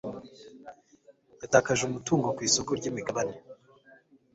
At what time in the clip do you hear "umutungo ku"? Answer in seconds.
1.85-2.41